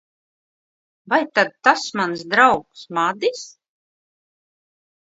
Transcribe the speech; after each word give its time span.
Vai 1.13 1.19
tad 1.39 1.53
tas 1.67 1.83
mans 2.01 2.25
draugs, 2.33 2.79
Madis? 2.99 3.47